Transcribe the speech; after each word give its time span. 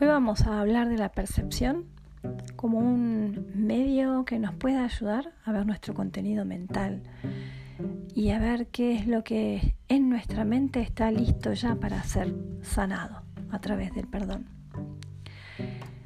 Hoy 0.00 0.08
vamos 0.08 0.44
a 0.44 0.60
hablar 0.60 0.88
de 0.88 0.98
la 0.98 1.10
percepción 1.10 1.84
como 2.56 2.80
un 2.80 3.52
medio 3.54 4.24
que 4.24 4.40
nos 4.40 4.52
pueda 4.52 4.84
ayudar 4.84 5.34
a 5.44 5.52
ver 5.52 5.64
nuestro 5.66 5.94
contenido 5.94 6.44
mental 6.44 7.04
y 8.12 8.30
a 8.30 8.40
ver 8.40 8.66
qué 8.66 8.96
es 8.96 9.06
lo 9.06 9.22
que 9.22 9.76
en 9.86 10.08
nuestra 10.08 10.44
mente 10.44 10.80
está 10.80 11.12
listo 11.12 11.52
ya 11.52 11.76
para 11.76 12.02
ser 12.02 12.34
sanado 12.62 13.22
a 13.52 13.60
través 13.60 13.94
del 13.94 14.08
perdón. 14.08 14.46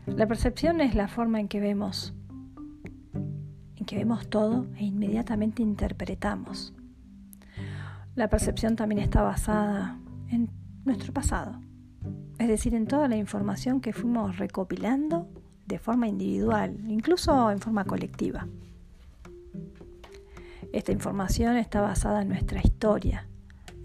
La 0.05 0.27
percepción 0.27 0.83
es 0.83 0.95
la 0.95 1.09
forma 1.09 1.41
en 1.41 1.49
que 1.49 1.59
vemos, 1.59 2.13
en 3.15 3.87
que 3.87 3.97
vemos 3.97 4.29
todo 4.29 4.67
e 4.77 4.85
inmediatamente 4.85 5.63
interpretamos. 5.63 6.75
La 8.15 8.29
percepción 8.29 8.77
también 8.77 9.01
está 9.01 9.23
basada 9.23 9.99
en 10.29 10.51
nuestro 10.85 11.15
pasado 11.15 11.59
es 12.39 12.49
decir, 12.49 12.75
en 12.75 12.87
toda 12.87 13.09
la 13.09 13.17
información 13.17 13.81
que 13.81 13.93
fuimos 13.93 14.39
recopilando 14.39 15.29
de 15.67 15.79
forma 15.79 16.09
individual, 16.09 16.79
incluso 16.89 17.51
en 17.51 17.59
forma 17.59 17.85
colectiva. 17.85 18.47
Esta 20.73 20.93
información 20.93 21.57
está 21.57 21.81
basada 21.81 22.23
en 22.23 22.29
nuestra 22.29 22.61
historia, 22.61 23.29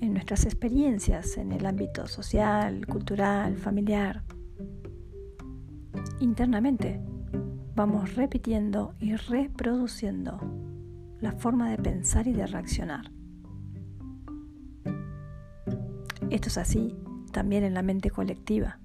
en 0.01 0.13
nuestras 0.13 0.45
experiencias 0.45 1.37
en 1.37 1.51
el 1.51 1.65
ámbito 1.65 2.07
social, 2.07 2.85
cultural, 2.85 3.57
familiar. 3.57 4.23
Internamente 6.19 7.01
vamos 7.75 8.15
repitiendo 8.15 8.93
y 8.99 9.15
reproduciendo 9.15 10.39
la 11.19 11.31
forma 11.31 11.71
de 11.71 11.77
pensar 11.77 12.27
y 12.27 12.33
de 12.33 12.45
reaccionar. 12.45 13.11
Esto 16.29 16.49
es 16.49 16.57
así 16.57 16.95
también 17.33 17.65
en 17.65 17.73
la 17.73 17.81
mente 17.81 18.09
colectiva. 18.09 18.79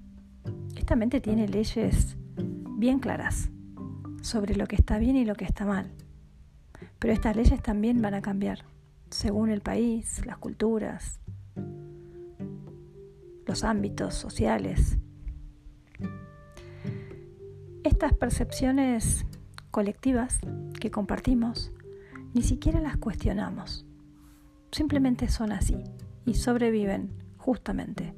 Esta 0.75 0.97
mente 0.97 1.21
tiene 1.21 1.47
leyes 1.47 2.17
bien 2.77 2.99
claras 2.99 3.49
sobre 4.21 4.55
lo 4.55 4.67
que 4.67 4.75
está 4.75 4.97
bien 4.97 5.15
y 5.15 5.23
lo 5.23 5.35
que 5.35 5.45
está 5.45 5.65
mal. 5.65 5.89
Pero 6.99 7.13
estas 7.13 7.37
leyes 7.37 7.61
también 7.61 8.01
van 8.01 8.15
a 8.15 8.21
cambiar 8.21 8.65
según 9.09 9.49
el 9.49 9.61
país, 9.61 10.25
las 10.25 10.37
culturas, 10.37 11.21
los 13.45 13.63
ámbitos 13.63 14.15
sociales. 14.15 14.97
Estas 17.83 18.13
percepciones 18.13 19.25
colectivas 19.71 20.39
que 20.79 20.91
compartimos 20.91 21.71
ni 22.33 22.41
siquiera 22.41 22.81
las 22.81 22.97
cuestionamos. 22.97 23.85
Simplemente 24.71 25.29
son 25.29 25.51
así 25.51 25.83
y 26.25 26.33
sobreviven 26.35 27.11
justamente 27.37 28.13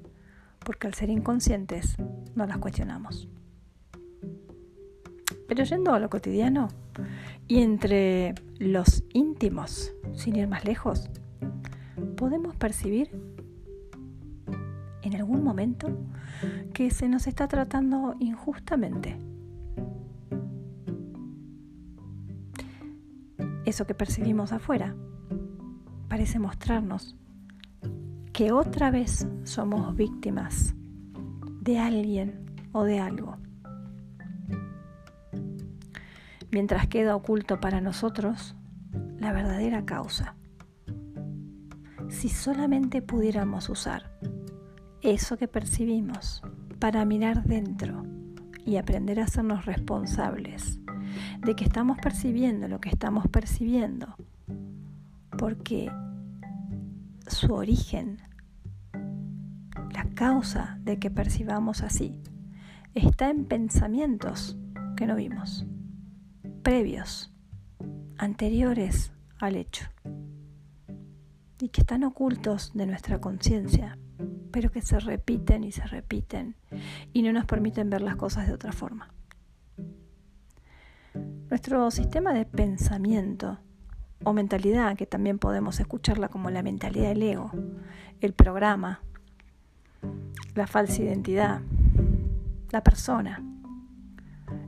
porque 0.64 0.88
al 0.88 0.94
ser 0.94 1.10
inconscientes 1.10 1.98
no 2.36 2.46
las 2.46 2.58
cuestionamos. 2.58 3.28
Pero 5.48 5.64
yendo 5.64 5.94
a 5.94 6.00
lo 6.00 6.10
cotidiano 6.10 6.70
y 7.48 7.62
entre 7.62 8.36
los 8.58 9.04
íntimos, 9.14 9.94
sin 10.14 10.36
ir 10.38 10.48
más 10.48 10.64
lejos, 10.64 11.10
podemos 12.16 12.56
percibir 12.56 13.12
en 15.02 15.16
algún 15.16 15.44
momento 15.44 15.90
que 16.74 16.90
se 16.90 17.10
nos 17.10 17.28
está 17.28 17.48
tratando 17.48 18.16
injustamente. 18.20 19.18
Eso 23.66 23.86
que 23.86 23.94
percibimos 23.94 24.54
afuera 24.54 24.96
parece 26.08 26.40
mostrarnos 26.40 27.18
que 28.42 28.52
otra 28.52 28.90
vez 28.90 29.28
somos 29.44 29.96
víctimas 29.96 30.74
de 31.62 31.78
alguien 31.78 32.44
o 32.72 32.84
de 32.86 32.98
algo. 32.98 33.38
Mientras 36.50 36.88
queda 36.88 37.16
oculto 37.16 37.60
para 37.60 37.82
nosotros 37.82 38.56
la 39.20 39.32
verdadera 39.32 39.86
causa. 39.86 40.34
Si 42.10 42.30
solamente 42.30 43.04
pudiéramos 43.04 43.70
usar 43.70 44.12
eso 45.04 45.38
que 45.38 45.48
percibimos 45.48 46.42
para 46.80 47.06
mirar 47.06 47.44
dentro 47.44 48.08
y 48.66 48.78
aprender 48.78 49.20
a 49.20 49.26
hacernos 49.26 49.68
responsables 49.68 50.80
de 51.46 51.56
que 51.56 51.66
estamos 51.66 52.00
percibiendo 52.00 52.68
lo 52.68 52.82
que 52.82 52.90
estamos 52.90 53.28
percibiendo, 53.28 54.16
porque 55.38 55.92
su 57.28 57.54
origen 57.54 58.18
causa 60.22 60.78
de 60.84 61.00
que 61.00 61.10
percibamos 61.10 61.82
así 61.82 62.22
está 62.94 63.32
en 63.32 63.46
pensamientos 63.46 64.56
que 64.96 65.08
no 65.08 65.16
vimos, 65.16 65.66
previos, 66.62 67.34
anteriores 68.20 69.14
al 69.40 69.56
hecho, 69.56 69.88
y 71.60 71.70
que 71.70 71.82
están 71.82 72.04
ocultos 72.04 72.72
de 72.76 72.86
nuestra 72.86 73.20
conciencia, 73.20 73.98
pero 74.52 74.72
que 74.72 74.84
se 74.84 75.00
repiten 75.00 75.64
y 75.64 75.72
se 75.72 75.88
repiten 75.88 76.56
y 77.14 77.24
no 77.24 77.34
nos 77.34 77.46
permiten 77.46 77.90
ver 77.90 78.02
las 78.02 78.16
cosas 78.16 78.46
de 78.46 78.54
otra 78.54 78.74
forma. 78.74 79.12
Nuestro 81.50 81.90
sistema 81.90 82.32
de 82.32 82.46
pensamiento 82.46 83.58
o 84.24 84.34
mentalidad, 84.34 84.96
que 84.96 85.08
también 85.08 85.40
podemos 85.40 85.80
escucharla 85.80 86.28
como 86.28 86.52
la 86.52 86.62
mentalidad 86.62 87.10
del 87.10 87.24
ego, 87.24 87.52
el 88.20 88.34
programa, 88.34 89.02
la 90.56 90.68
falsa 90.68 91.02
identidad, 91.02 91.62
la 92.72 92.84
persona. 92.84 93.44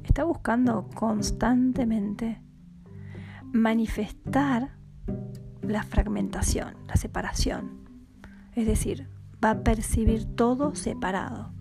Está 0.04 0.24
buscando 0.24 0.90
constantemente 0.94 2.42
manifestar 3.52 4.72
la 5.62 5.84
fragmentación, 5.84 6.76
la 6.88 6.96
separación. 6.96 7.72
Es 8.56 8.68
decir, 8.68 9.08
va 9.44 9.52
a 9.52 9.60
percibir 9.60 10.26
todo 10.36 10.76
separado 10.76 11.52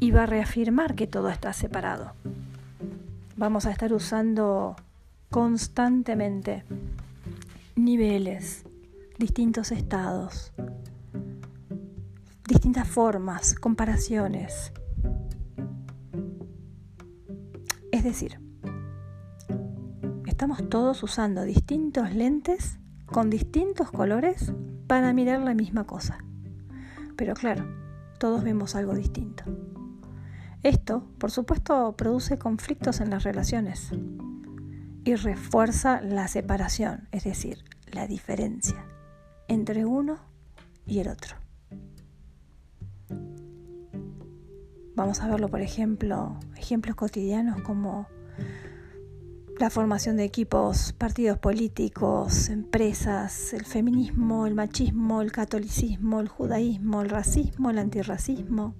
y 0.00 0.10
va 0.10 0.24
a 0.24 0.26
reafirmar 0.26 0.94
que 0.94 1.06
todo 1.06 1.28
está 1.28 1.52
separado. 1.52 2.12
Vamos 3.36 3.66
a 3.66 3.70
estar 3.70 3.92
usando 3.92 4.76
constantemente 5.30 6.64
niveles, 7.74 8.64
distintos 9.18 9.72
estados, 9.72 10.52
distintas 12.46 12.88
formas, 12.88 13.54
comparaciones. 13.54 14.72
Es 17.90 18.04
decir, 18.04 18.38
estamos 20.26 20.68
todos 20.68 21.02
usando 21.02 21.42
distintos 21.42 22.14
lentes 22.14 22.78
con 23.06 23.30
distintos 23.30 23.90
colores 23.90 24.52
para 24.86 25.12
mirar 25.12 25.40
la 25.40 25.54
misma 25.54 25.84
cosa. 25.84 26.18
Pero 27.16 27.34
claro, 27.34 27.64
todos 28.18 28.44
vemos 28.44 28.74
algo 28.76 28.94
distinto. 28.94 29.44
Esto, 30.62 31.08
por 31.18 31.30
supuesto, 31.30 31.96
produce 31.96 32.38
conflictos 32.38 33.00
en 33.00 33.10
las 33.10 33.24
relaciones 33.24 33.90
y 35.04 35.14
refuerza 35.14 36.00
la 36.00 36.28
separación, 36.28 37.08
es 37.12 37.24
decir, 37.24 37.64
la 37.92 38.06
diferencia 38.06 38.84
entre 39.48 39.84
uno 39.84 40.18
y 40.84 40.98
el 40.98 41.08
otro. 41.08 41.45
Vamos 44.96 45.20
a 45.20 45.28
verlo, 45.28 45.48
por 45.48 45.60
ejemplo, 45.60 46.40
ejemplos 46.56 46.96
cotidianos 46.96 47.60
como 47.60 48.06
la 49.60 49.68
formación 49.68 50.16
de 50.16 50.24
equipos, 50.24 50.94
partidos 50.94 51.36
políticos, 51.36 52.48
empresas, 52.48 53.52
el 53.52 53.66
feminismo, 53.66 54.46
el 54.46 54.54
machismo, 54.54 55.20
el 55.20 55.32
catolicismo, 55.32 56.20
el 56.20 56.28
judaísmo, 56.28 57.02
el 57.02 57.10
racismo, 57.10 57.68
el 57.68 57.78
antirracismo, 57.78 58.74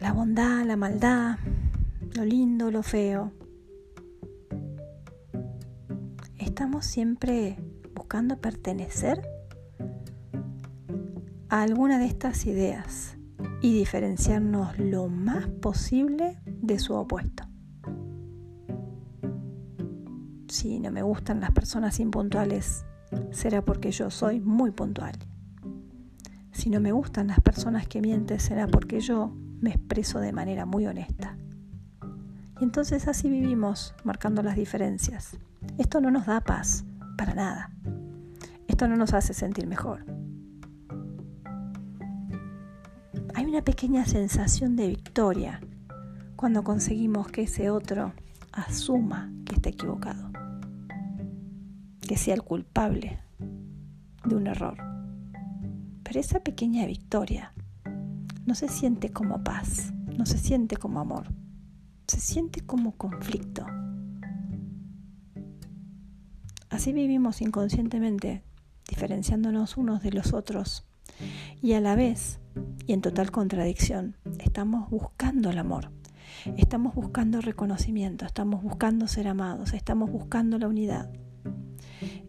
la 0.00 0.14
bondad, 0.14 0.64
la 0.64 0.76
maldad, 0.76 1.36
lo 2.14 2.24
lindo, 2.24 2.70
lo 2.70 2.82
feo. 2.82 3.32
Estamos 6.38 6.86
siempre 6.86 7.58
buscando 7.94 8.38
pertenecer 8.38 9.28
a 11.50 11.60
alguna 11.60 11.98
de 11.98 12.06
estas 12.06 12.46
ideas 12.46 13.15
y 13.60 13.72
diferenciarnos 13.72 14.78
lo 14.78 15.08
más 15.08 15.46
posible 15.46 16.38
de 16.46 16.78
su 16.78 16.94
opuesto. 16.94 17.44
Si 20.48 20.78
no 20.78 20.90
me 20.92 21.02
gustan 21.02 21.40
las 21.40 21.50
personas 21.50 21.98
impuntuales, 22.00 22.84
será 23.30 23.62
porque 23.62 23.90
yo 23.90 24.10
soy 24.10 24.40
muy 24.40 24.70
puntual. 24.70 25.18
Si 26.52 26.70
no 26.70 26.80
me 26.80 26.92
gustan 26.92 27.26
las 27.26 27.40
personas 27.40 27.86
que 27.86 28.00
mienten, 28.00 28.40
será 28.40 28.66
porque 28.66 29.00
yo 29.00 29.34
me 29.60 29.70
expreso 29.70 30.20
de 30.20 30.32
manera 30.32 30.64
muy 30.64 30.86
honesta. 30.86 31.36
Y 32.60 32.64
entonces 32.64 33.08
así 33.08 33.28
vivimos, 33.28 33.94
marcando 34.04 34.42
las 34.42 34.56
diferencias. 34.56 35.36
Esto 35.76 36.00
no 36.00 36.10
nos 36.10 36.26
da 36.26 36.40
paz, 36.40 36.84
para 37.18 37.34
nada. 37.34 37.70
Esto 38.66 38.88
no 38.88 38.96
nos 38.96 39.12
hace 39.12 39.34
sentir 39.34 39.66
mejor. 39.66 40.15
Una 43.56 43.64
pequeña 43.64 44.04
sensación 44.04 44.76
de 44.76 44.86
victoria 44.86 45.62
cuando 46.36 46.62
conseguimos 46.62 47.28
que 47.28 47.44
ese 47.44 47.70
otro 47.70 48.12
asuma 48.52 49.32
que 49.46 49.54
está 49.54 49.70
equivocado, 49.70 50.30
que 52.06 52.18
sea 52.18 52.34
el 52.34 52.42
culpable 52.42 53.18
de 54.26 54.34
un 54.34 54.46
error. 54.46 54.76
Pero 56.02 56.20
esa 56.20 56.40
pequeña 56.40 56.84
victoria 56.84 57.54
no 58.44 58.54
se 58.54 58.68
siente 58.68 59.10
como 59.10 59.42
paz, 59.42 59.90
no 60.18 60.26
se 60.26 60.36
siente 60.36 60.76
como 60.76 61.00
amor, 61.00 61.28
se 62.08 62.20
siente 62.20 62.60
como 62.60 62.92
conflicto. 62.92 63.64
Así 66.68 66.92
vivimos 66.92 67.40
inconscientemente, 67.40 68.42
diferenciándonos 68.86 69.78
unos 69.78 70.02
de 70.02 70.12
los 70.12 70.34
otros 70.34 70.84
y 71.62 71.72
a 71.72 71.80
la 71.80 71.96
vez, 71.96 72.38
y 72.86 72.92
en 72.92 73.00
total 73.00 73.30
contradicción, 73.30 74.16
estamos 74.38 74.90
buscando 74.90 75.50
el 75.50 75.58
amor, 75.58 75.90
estamos 76.56 76.94
buscando 76.94 77.40
reconocimiento, 77.40 78.24
estamos 78.24 78.62
buscando 78.62 79.08
ser 79.08 79.28
amados, 79.28 79.72
estamos 79.72 80.10
buscando 80.10 80.58
la 80.58 80.68
unidad. 80.68 81.10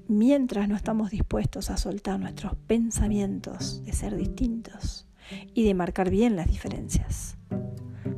Mientras 0.08 0.70
no 0.70 0.76
estamos 0.76 1.12
dispuestos 1.12 1.70
a 1.70 1.78
soltar 1.78 2.20
nuestros 2.20 2.56
pensamientos 2.68 3.84
de 3.84 3.94
ser 3.94 4.16
distintos 4.16 5.08
y 5.54 5.66
de 5.66 5.74
marcar 5.74 6.10
bien 6.10 6.36
las 6.36 6.48
diferencias. 6.48 7.38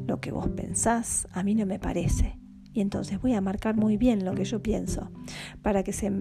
Lo 0.05 0.19
que 0.19 0.31
vos 0.31 0.47
pensás 0.49 1.27
a 1.31 1.43
mí 1.43 1.55
no 1.55 1.65
me 1.65 1.79
parece 1.79 2.37
y 2.73 2.81
entonces 2.81 3.19
voy 3.19 3.33
a 3.33 3.41
marcar 3.41 3.75
muy 3.75 3.97
bien 3.97 4.25
lo 4.25 4.33
que 4.35 4.45
yo 4.45 4.61
pienso 4.61 5.11
para 5.61 5.83
que 5.83 5.93
se, 5.93 6.11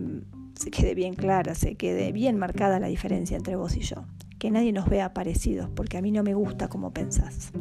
quede 0.72 0.94
bien 0.94 1.14
clara, 1.14 1.54
se 1.54 1.76
quede 1.76 2.12
bien 2.12 2.38
marcada 2.38 2.80
la 2.80 2.88
diferencia 2.88 3.36
entre 3.36 3.56
vos 3.56 3.76
y 3.76 3.80
yo. 3.80 4.04
Que 4.38 4.50
nadie 4.50 4.72
nos 4.72 4.88
vea 4.88 5.14
parecidos, 5.14 5.68
porque 5.70 5.98
a 5.98 6.02
mí 6.02 6.12
no 6.12 6.22
me 6.22 6.34
gusta 6.34 6.68
como 6.68 6.92
pensás. 6.92 7.52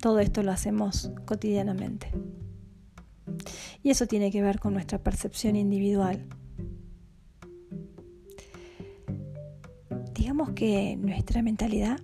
Todo 0.00 0.18
esto 0.18 0.42
lo 0.42 0.50
hacemos 0.50 1.12
cotidianamente. 1.24 2.08
Y 3.82 3.90
eso 3.90 4.06
tiene 4.06 4.30
que 4.30 4.42
ver 4.42 4.58
con 4.58 4.74
nuestra 4.74 4.98
percepción 4.98 5.56
individual. 5.56 6.26
Digamos 10.14 10.50
que 10.50 10.96
nuestra 10.96 11.42
mentalidad 11.42 11.98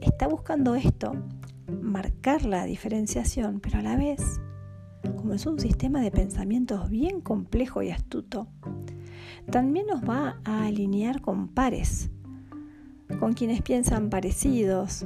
está 0.00 0.28
buscando 0.28 0.74
esto 0.74 1.12
marcar 1.80 2.44
la 2.44 2.64
diferenciación, 2.64 3.60
pero 3.60 3.78
a 3.78 3.82
la 3.82 3.96
vez, 3.96 4.40
como 5.16 5.34
es 5.34 5.46
un 5.46 5.58
sistema 5.58 6.00
de 6.00 6.10
pensamientos 6.10 6.90
bien 6.90 7.20
complejo 7.20 7.82
y 7.82 7.90
astuto, 7.90 8.48
también 9.50 9.86
nos 9.86 10.02
va 10.02 10.40
a 10.44 10.66
alinear 10.66 11.20
con 11.20 11.48
pares, 11.48 12.10
con 13.18 13.34
quienes 13.34 13.62
piensan 13.62 14.10
parecidos, 14.10 15.04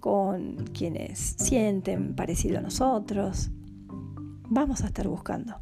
con 0.00 0.56
quienes 0.72 1.18
sienten 1.38 2.14
parecido 2.14 2.58
a 2.58 2.62
nosotros. 2.62 3.50
Vamos 4.48 4.82
a 4.82 4.86
estar 4.86 5.08
buscando. 5.08 5.60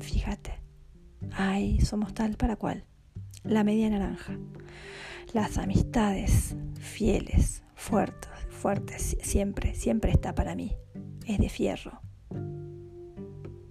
Fíjate, 0.00 0.60
ahí 1.32 1.80
somos 1.80 2.14
tal 2.14 2.36
para 2.36 2.56
cual, 2.56 2.84
la 3.42 3.64
media 3.64 3.90
naranja 3.90 4.38
las 5.34 5.58
amistades 5.58 6.54
fieles, 6.78 7.64
fuertes, 7.74 8.30
fuertes, 8.50 9.16
siempre, 9.20 9.74
siempre 9.74 10.12
está 10.12 10.32
para 10.34 10.54
mí. 10.54 10.76
Es 11.26 11.38
de 11.38 11.48
fierro. 11.48 12.03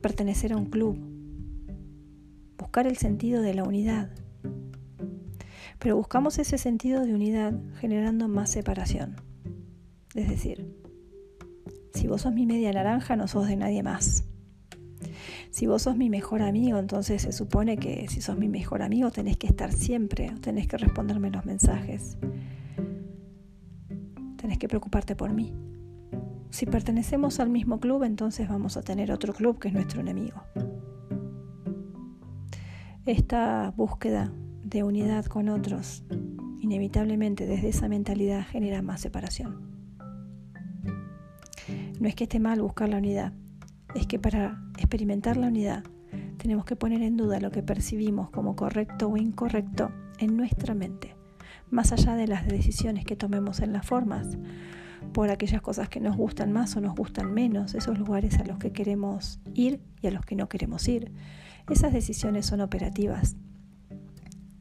Pertenecer 0.04 0.52
a 0.52 0.58
un 0.58 0.66
club. 0.66 1.00
Buscar 2.58 2.88
el 2.88 2.98
sentido 2.98 3.42
de 3.42 3.54
la 3.54 3.64
unidad. 3.64 4.10
Pero 5.80 5.96
buscamos 5.96 6.38
ese 6.40 6.58
sentido 6.58 7.06
de 7.06 7.14
unidad 7.14 7.54
generando 7.80 8.28
más 8.28 8.52
separación. 8.52 9.16
Es 10.14 10.28
decir, 10.28 10.76
si 11.94 12.08
vos 12.08 12.24
sos 12.24 12.34
mi 12.34 12.46
media 12.46 12.74
naranja, 12.74 13.16
no 13.16 13.30
sos 13.30 13.48
de 13.48 13.56
nadie 13.56 13.82
más. 13.82 14.26
Si 15.52 15.68
vos 15.68 15.84
sos 15.84 15.96
mi 15.96 16.10
mejor 16.10 16.42
amigo, 16.42 16.80
entonces 16.80 17.22
se 17.22 17.32
supone 17.32 17.78
que 17.78 18.10
si 18.10 18.20
sos 18.20 18.38
mi 18.38 18.50
mejor 18.50 18.82
amigo 18.82 19.10
tenés 19.10 19.38
que 19.38 19.48
estar 19.48 19.72
siempre, 19.72 20.34
tenés 20.42 20.68
que 20.68 20.78
responderme 20.78 21.32
los 21.32 21.46
mensajes, 21.46 22.18
tenés 24.36 24.58
que 24.58 24.68
preocuparte 24.68 25.16
por 25.16 25.32
mí. 25.32 25.54
Si 26.54 26.68
pertenecemos 26.68 27.40
al 27.40 27.50
mismo 27.50 27.80
club, 27.80 28.04
entonces 28.04 28.48
vamos 28.48 28.78
a 28.78 28.84
tener 28.84 29.12
otro 29.12 29.34
club 29.34 29.58
que 29.58 29.70
es 29.70 29.74
nuestro 29.74 30.02
enemigo. 30.02 30.44
Esta 33.08 33.74
búsqueda 33.76 34.32
de 34.64 34.84
unidad 34.84 35.26
con 35.26 35.50
otros, 35.50 36.04
inevitablemente 36.60 37.48
desde 37.48 37.70
esa 37.70 37.88
mentalidad 37.88 38.46
genera 38.46 38.84
más 38.84 39.02
separación. 39.02 39.62
No 42.00 42.08
es 42.08 42.14
que 42.14 42.26
esté 42.26 42.40
mal 42.40 42.62
buscar 42.62 42.88
la 42.88 42.98
unidad, 42.98 43.34
es 43.96 44.06
que 44.06 44.20
para 44.20 44.62
experimentar 44.78 45.38
la 45.38 45.48
unidad 45.48 45.84
tenemos 46.38 46.66
que 46.66 46.76
poner 46.76 47.02
en 47.02 47.18
duda 47.18 47.40
lo 47.40 47.50
que 47.50 47.64
percibimos 47.64 48.30
como 48.30 48.56
correcto 48.56 49.08
o 49.08 49.18
incorrecto 49.18 49.92
en 50.20 50.38
nuestra 50.38 50.76
mente, 50.76 51.16
más 51.72 51.92
allá 51.92 52.14
de 52.14 52.28
las 52.28 52.46
decisiones 52.48 53.06
que 53.06 53.16
tomemos 53.16 53.60
en 53.60 53.74
las 53.74 53.88
formas, 53.88 54.38
por 55.14 55.30
aquellas 55.30 55.62
cosas 55.62 55.88
que 55.90 56.00
nos 56.00 56.18
gustan 56.18 56.52
más 56.52 56.76
o 56.76 56.82
nos 56.82 56.96
gustan 56.96 57.34
menos, 57.34 57.76
esos 57.76 57.98
lugares 58.00 58.40
a 58.40 58.44
los 58.44 58.58
que 58.58 58.74
queremos 58.74 59.40
ir 59.54 59.80
y 60.02 60.08
a 60.08 60.12
los 60.12 60.26
que 60.26 60.36
no 60.36 60.50
queremos 60.50 60.88
ir. 60.88 61.12
Esas 61.70 61.94
decisiones 61.94 62.48
son 62.48 62.60
operativas, 62.60 63.38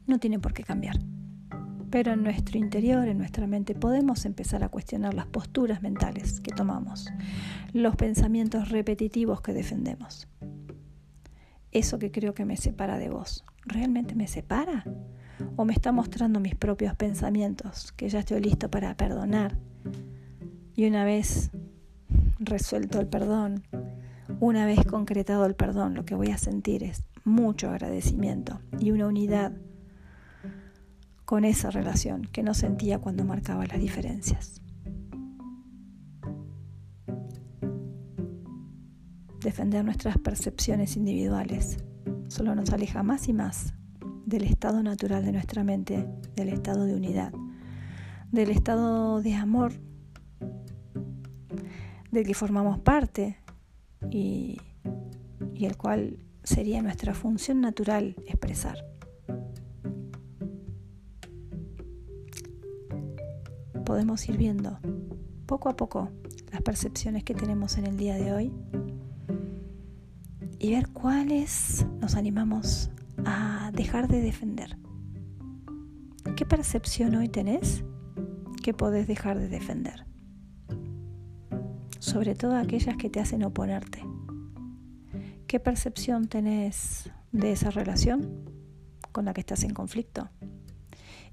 no 0.07 0.19
tienen 0.19 0.39
por 0.39 0.53
qué 0.53 0.63
cambiar. 0.63 0.99
Pero 1.89 2.13
en 2.13 2.23
nuestro 2.23 2.57
interior, 2.57 3.07
en 3.07 3.17
nuestra 3.17 3.45
mente, 3.45 3.75
podemos 3.75 4.25
empezar 4.25 4.63
a 4.63 4.69
cuestionar 4.69 5.13
las 5.13 5.27
posturas 5.27 5.81
mentales 5.81 6.39
que 6.39 6.51
tomamos, 6.51 7.09
los 7.73 7.95
pensamientos 7.95 8.69
repetitivos 8.69 9.41
que 9.41 9.53
defendemos. 9.53 10.27
Eso 11.71 11.99
que 11.99 12.11
creo 12.11 12.33
que 12.33 12.45
me 12.45 12.57
separa 12.57 12.97
de 12.97 13.09
vos, 13.09 13.43
¿realmente 13.65 14.15
me 14.15 14.27
separa? 14.27 14.85
¿O 15.55 15.65
me 15.65 15.73
está 15.73 15.91
mostrando 15.91 16.39
mis 16.39 16.55
propios 16.55 16.95
pensamientos, 16.95 17.91
que 17.91 18.09
ya 18.09 18.19
estoy 18.19 18.41
listo 18.41 18.69
para 18.69 18.95
perdonar? 18.95 19.57
Y 20.75 20.87
una 20.87 21.05
vez 21.05 21.51
resuelto 22.39 22.99
el 22.99 23.07
perdón, 23.07 23.63
una 24.39 24.65
vez 24.65 24.83
concretado 24.85 25.45
el 25.45 25.55
perdón, 25.55 25.93
lo 25.93 26.05
que 26.05 26.15
voy 26.15 26.29
a 26.29 26.37
sentir 26.37 26.83
es 26.83 27.03
mucho 27.23 27.69
agradecimiento 27.69 28.59
y 28.79 28.91
una 28.91 29.07
unidad 29.07 29.53
con 31.25 31.45
esa 31.45 31.69
relación 31.69 32.23
que 32.23 32.43
no 32.43 32.53
sentía 32.53 32.99
cuando 32.99 33.23
marcaba 33.23 33.65
las 33.65 33.79
diferencias. 33.79 34.61
Defender 39.39 39.83
nuestras 39.83 40.17
percepciones 40.17 40.95
individuales 40.95 41.77
solo 42.29 42.55
nos 42.55 42.71
aleja 42.71 43.03
más 43.03 43.27
y 43.27 43.33
más 43.33 43.73
del 44.25 44.43
estado 44.43 44.81
natural 44.81 45.23
de 45.23 45.33
nuestra 45.33 45.63
mente, 45.63 46.07
del 46.35 46.49
estado 46.49 46.85
de 46.85 46.95
unidad, 46.95 47.33
del 48.31 48.49
estado 48.49 49.21
de 49.21 49.35
amor 49.35 49.73
del 52.13 52.25
que 52.25 52.33
formamos 52.33 52.79
parte 52.79 53.37
y, 54.09 54.59
el 55.59 55.77
cual 55.77 56.19
sería 56.43 56.81
nuestra 56.81 57.13
función 57.13 57.61
natural 57.61 58.15
expresar. 58.27 58.77
podemos 63.85 64.27
ir 64.29 64.37
viendo 64.37 64.79
poco 65.45 65.67
a 65.67 65.75
poco 65.75 66.09
las 66.51 66.61
percepciones 66.61 67.25
que 67.25 67.35
tenemos 67.35 67.77
en 67.77 67.85
el 67.85 67.97
día 67.97 68.15
de 68.15 68.31
hoy 68.31 68.53
y 70.57 70.71
ver 70.71 70.87
cuáles 70.89 71.85
nos 71.99 72.15
animamos 72.15 72.89
a 73.25 73.71
dejar 73.73 74.07
de 74.07 74.21
defender. 74.21 74.77
¿Qué 76.37 76.45
percepción 76.45 77.13
hoy 77.15 77.27
tenés 77.27 77.83
que 78.63 78.73
podés 78.73 79.05
dejar 79.05 79.37
de 79.37 79.49
defender? 79.49 80.05
Sobre 82.03 82.35
todo 82.35 82.57
aquellas 82.57 82.97
que 82.97 83.09
te 83.09 83.21
hacen 83.21 83.45
oponerte. 83.45 84.03
¿Qué 85.47 85.61
percepción 85.61 86.27
tenés 86.27 87.09
de 87.31 87.53
esa 87.53 87.69
relación 87.69 88.43
con 89.13 89.23
la 89.23 89.33
que 89.33 89.39
estás 89.39 89.63
en 89.63 89.73
conflicto? 89.73 90.29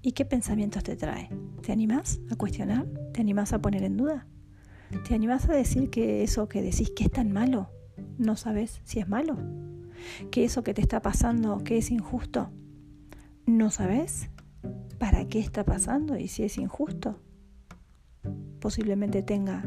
¿Y 0.01 0.13
qué 0.13 0.25
pensamientos 0.25 0.85
te 0.85 0.95
trae? 0.95 1.29
¿Te 1.61 1.73
animás 1.73 2.21
a 2.31 2.37
cuestionar? 2.37 2.87
¿Te 3.13 3.21
animás 3.21 3.53
a 3.53 3.59
poner 3.61 3.83
en 3.83 3.97
duda? 3.97 4.29
¿Te 5.09 5.17
animás 5.17 5.49
a 5.49 5.55
decir 5.55 5.91
que 5.91 6.23
eso 6.23 6.49
que 6.49 6.63
decís 6.63 6.93
que 6.95 7.03
es 7.03 7.11
tan 7.11 7.33
malo, 7.33 7.73
no 8.17 8.37
sabes 8.37 8.81
si 8.85 9.01
es 9.01 9.09
malo? 9.09 9.39
¿Que 10.31 10.45
eso 10.45 10.63
que 10.63 10.73
te 10.73 10.83
está 10.83 11.03
pasando, 11.03 11.65
que 11.65 11.79
es 11.79 11.91
injusto, 11.91 12.53
no 13.45 13.71
sabes 13.71 14.31
para 15.01 15.27
qué 15.27 15.41
está 15.41 15.65
pasando 15.65 16.17
y 16.17 16.29
si 16.29 16.45
es 16.45 16.59
injusto? 16.59 17.21
Posiblemente 18.61 19.25
tenga 19.25 19.65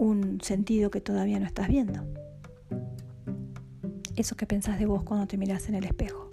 un 0.00 0.40
sentido 0.40 0.90
que 0.90 1.02
todavía 1.02 1.38
no 1.38 1.44
estás 1.44 1.68
viendo. 1.68 2.06
Eso 4.16 4.34
que 4.34 4.46
pensás 4.46 4.78
de 4.78 4.86
vos 4.86 5.02
cuando 5.02 5.26
te 5.26 5.36
mirás 5.36 5.68
en 5.68 5.74
el 5.74 5.84
espejo. 5.84 6.30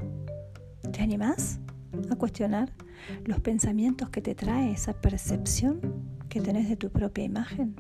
¿Te 0.94 1.02
animás 1.02 1.60
a 2.10 2.16
cuestionar 2.16 2.72
los 3.26 3.42
pensamientos 3.42 4.10
que 4.10 4.22
te 4.22 4.36
trae 4.36 4.72
esa 4.72 4.94
percepción 4.94 5.82
que 6.30 6.40
tenés 6.40 6.70
de 6.70 6.78
tu 6.78 6.90
propia 6.92 7.26
imagen? 7.26 7.76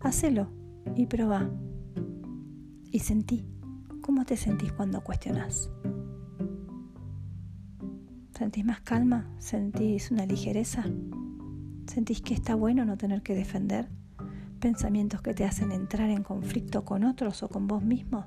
Hacelo 0.00 0.48
y 0.96 1.06
probá. 1.06 1.50
Y 2.90 3.00
sentí. 3.00 3.44
¿Cómo 4.00 4.24
te 4.24 4.38
sentís 4.38 4.72
cuando 4.72 5.04
cuestionás? 5.04 5.70
¿Sentís 8.34 8.64
más 8.64 8.80
calma? 8.80 9.30
¿Sentís 9.38 10.10
una 10.10 10.24
ligereza? 10.24 10.84
¿Sentís 11.86 12.22
que 12.22 12.32
está 12.32 12.54
bueno 12.54 12.86
no 12.86 12.96
tener 12.96 13.22
que 13.22 13.34
defender 13.34 13.99
pensamientos 14.60 15.22
que 15.22 15.34
te 15.34 15.44
hacen 15.44 15.72
entrar 15.72 16.10
en 16.10 16.22
conflicto 16.22 16.84
con 16.84 17.04
otros 17.04 17.42
o 17.42 17.48
con 17.48 17.66
vos 17.66 17.82
mismo? 17.82 18.26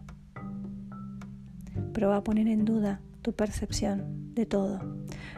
Prueba 1.93 2.17
a 2.17 2.23
poner 2.23 2.47
en 2.47 2.65
duda 2.65 3.01
tu 3.21 3.33
percepción 3.33 4.33
de 4.33 4.45
todo, 4.45 4.81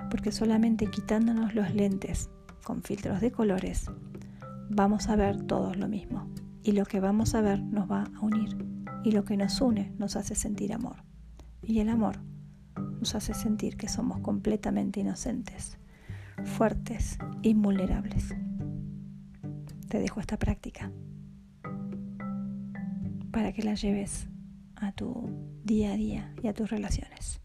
porque 0.09 0.31
solamente 0.31 0.87
quitándonos 0.87 1.53
los 1.53 1.75
lentes 1.75 2.29
con 2.63 2.81
filtros 2.81 3.21
de 3.21 3.31
colores 3.31 3.91
vamos 4.69 5.09
a 5.09 5.15
ver 5.15 5.43
todos 5.43 5.77
lo 5.77 5.87
mismo 5.87 6.27
y 6.63 6.71
lo 6.71 6.85
que 6.85 6.99
vamos 6.99 7.35
a 7.35 7.41
ver 7.41 7.61
nos 7.61 7.89
va 7.89 8.05
a 8.15 8.19
unir 8.21 8.57
y 9.03 9.11
lo 9.11 9.23
que 9.23 9.37
nos 9.37 9.61
une 9.61 9.93
nos 9.99 10.15
hace 10.15 10.33
sentir 10.33 10.73
amor 10.73 11.03
y 11.61 11.79
el 11.79 11.89
amor 11.89 12.17
nos 12.99 13.13
hace 13.15 13.33
sentir 13.33 13.77
que 13.77 13.87
somos 13.87 14.19
completamente 14.19 14.99
inocentes, 14.99 15.77
fuertes, 16.43 17.17
invulnerables. 17.43 18.33
Te 19.95 20.01
dejo 20.01 20.19
esta 20.19 20.35
práctica 20.35 20.91
para 23.31 23.53
que 23.53 23.63
la 23.63 23.75
lleves 23.75 24.27
a 24.75 24.91
tu 24.91 25.29
día 25.63 25.93
a 25.93 25.95
día 25.95 26.35
y 26.43 26.49
a 26.49 26.53
tus 26.53 26.69
relaciones. 26.69 27.39